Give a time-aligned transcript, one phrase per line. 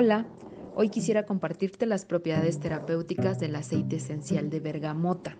[0.00, 0.28] Hola,
[0.76, 5.36] hoy quisiera compartirte las propiedades terapéuticas del aceite esencial de bergamota.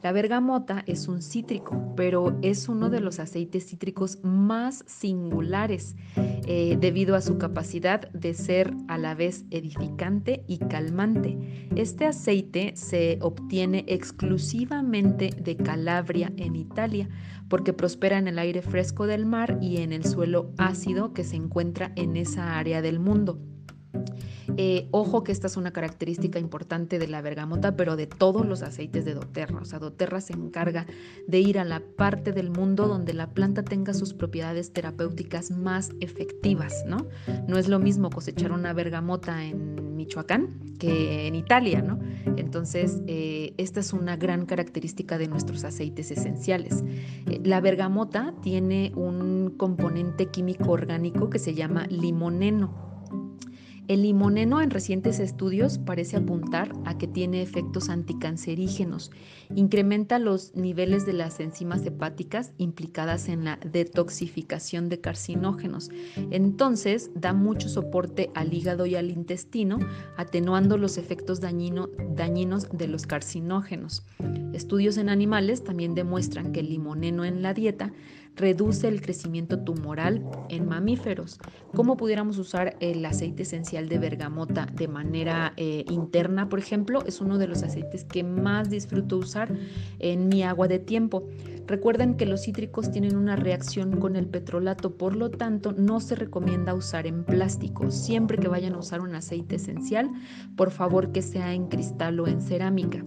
[0.00, 6.76] La bergamota es un cítrico, pero es uno de los aceites cítricos más singulares eh,
[6.78, 11.66] debido a su capacidad de ser a la vez edificante y calmante.
[11.74, 17.08] Este aceite se obtiene exclusivamente de Calabria en Italia
[17.48, 21.34] porque prospera en el aire fresco del mar y en el suelo ácido que se
[21.34, 23.40] encuentra en esa área del mundo.
[24.56, 28.62] Eh, ojo que esta es una característica importante de la bergamota, pero de todos los
[28.62, 29.60] aceites de doTERRA.
[29.60, 30.86] O sea, doTERRA se encarga
[31.26, 35.90] de ir a la parte del mundo donde la planta tenga sus propiedades terapéuticas más
[36.00, 37.06] efectivas, ¿no?
[37.48, 41.98] No es lo mismo cosechar una bergamota en Michoacán que en Italia, ¿no?
[42.36, 46.84] Entonces, eh, esta es una gran característica de nuestros aceites esenciales.
[47.26, 52.95] Eh, la bergamota tiene un componente químico orgánico que se llama limoneno.
[53.88, 59.12] El limoneno en recientes estudios parece apuntar a que tiene efectos anticancerígenos,
[59.54, 65.90] incrementa los niveles de las enzimas hepáticas implicadas en la detoxificación de carcinógenos.
[66.32, 69.78] Entonces, da mucho soporte al hígado y al intestino,
[70.16, 74.04] atenuando los efectos dañinos de los carcinógenos.
[74.52, 77.92] Estudios en animales también demuestran que el limoneno en la dieta
[78.36, 81.40] reduce el crecimiento tumoral en mamíferos.
[81.74, 87.02] ¿Cómo pudiéramos usar el aceite esencial de bergamota de manera eh, interna, por ejemplo?
[87.06, 89.52] Es uno de los aceites que más disfruto usar
[89.98, 91.26] en mi agua de tiempo.
[91.66, 96.14] Recuerden que los cítricos tienen una reacción con el petrolato, por lo tanto no se
[96.14, 97.90] recomienda usar en plástico.
[97.90, 100.10] Siempre que vayan a usar un aceite esencial,
[100.56, 103.04] por favor que sea en cristal o en cerámica.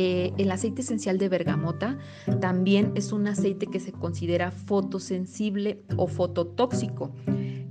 [0.00, 1.98] Eh, el aceite esencial de bergamota
[2.40, 7.10] también es un aceite que se considera fotosensible o fototóxico.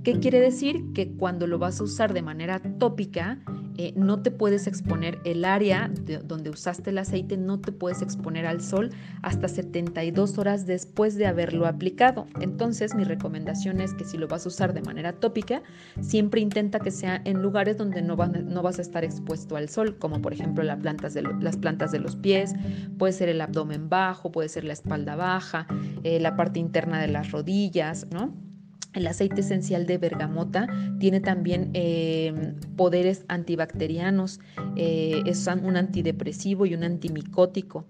[0.04, 0.92] ¿Qué quiere decir?
[0.92, 3.38] Que cuando lo vas a usar de manera tópica,
[3.78, 5.88] eh, no te puedes exponer el área
[6.24, 8.90] donde usaste el aceite, no te puedes exponer al sol
[9.22, 12.26] hasta 72 horas después de haberlo aplicado.
[12.40, 15.62] Entonces mi recomendación es que si lo vas a usar de manera tópica,
[16.00, 20.20] siempre intenta que sea en lugares donde no, vas a estar expuesto al sol, como
[20.20, 22.54] por ejemplo las plantas, de las plantas de los pies,
[22.98, 25.68] puede ser el abdomen bajo, puede ser la espalda baja,
[26.02, 28.47] eh, la parte interna de las rodillas, ¿no?
[28.94, 30.66] El aceite esencial de bergamota
[30.98, 34.40] tiene también eh, poderes antibacterianos,
[34.76, 37.84] eh, es un antidepresivo y un antimicótico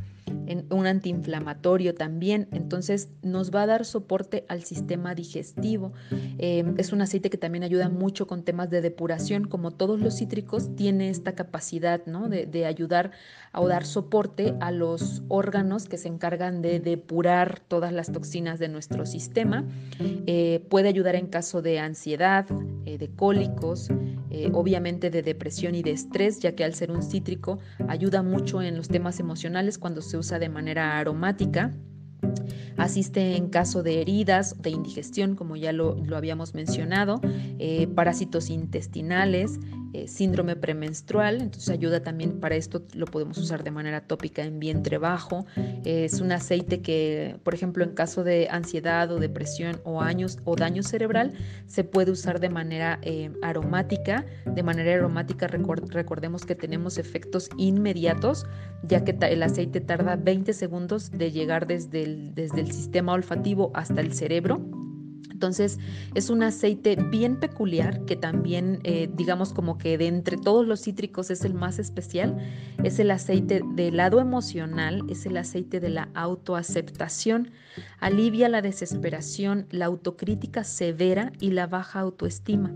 [0.71, 5.93] un antiinflamatorio también, entonces nos va a dar soporte al sistema digestivo.
[6.39, 10.17] Em, es un aceite que también ayuda mucho con temas de depuración, como todos los
[10.17, 12.29] cítricos, tiene esta capacidad ¿no?
[12.29, 13.13] de, ayudar
[13.55, 18.69] o dar soporte a los órganos que se encargan de depurar todas las toxinas de
[18.69, 19.65] nuestro sistema.
[20.27, 22.47] Eh, puede ayudar en caso de ansiedad,
[22.85, 23.91] eh, de cólicos,
[24.31, 27.59] eh, obviamente de depresión y de estrés, ya que al ser un cítrico
[27.89, 31.75] ayuda mucho en los temas emocionales cuando se usa de manera aromática.
[32.77, 37.21] Asiste en caso de heridas, de indigestión, como ya lo, habíamos mencionado,
[37.59, 39.59] eh, parásitos intestinales,
[39.93, 44.59] eh, síndrome premenstrual, entonces ayuda también para esto, lo podemos usar de manera tópica en
[44.59, 45.47] vientre bajo.
[45.85, 50.57] es un aceite que, por ejemplo, en caso de ansiedad o depresión o, años, o
[50.57, 51.33] daño cerebral,
[51.67, 54.27] se puede usar de manera eh, aromática.
[54.45, 58.47] De manera aromática recordemos que tenemos efectos inmediatos,
[58.83, 63.71] ya que el aceite tarda 20 segundos de llegar desde el, desde el sistema olfativo
[63.75, 64.61] hasta el cerebro
[65.39, 65.79] entonces
[66.17, 70.83] es un aceite bien peculiar que también, eh, digamos como que de entre todos los
[70.83, 72.37] cítricos es el más especial.
[72.83, 77.53] Es el aceite del lado emocional, es el aceite de la autoaceptación.
[78.01, 82.75] Alivia la desesperación, la autocrítica severa y la baja autoestima.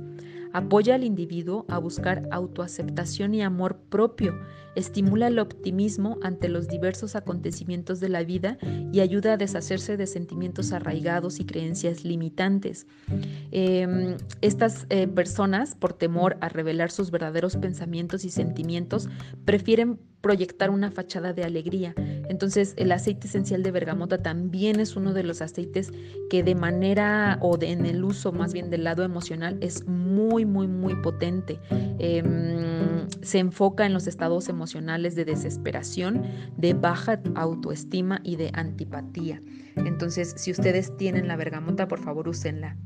[0.53, 4.39] Apoya al individuo a buscar autoaceptación y amor propio,
[4.75, 8.59] estimula el optimismo ante los diversos acontecimientos de la vida
[8.93, 12.87] y ayuda a deshacerse de sentimientos arraigados y creencias limitantes.
[13.51, 19.09] Em, estas eh, personas, por temor a revelar sus verdaderos pensamientos y sentimientos,
[19.45, 21.95] prefieren proyectar una fachada de alegría.
[22.29, 25.91] Entonces, el aceite esencial de bergamota también es uno de los aceites
[26.31, 30.67] que de manera o en el uso más bien del lado emocional es muy, muy,
[30.67, 31.59] muy potente.
[31.99, 36.23] Em, se enfoca en los estados emocionales de desesperación,
[36.57, 39.41] de baja autoestima y de antipatía.
[39.77, 42.77] Entonces, si ustedes tienen la bergamota, por favor, úsenla.